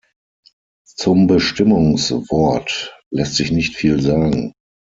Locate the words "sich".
3.35-3.51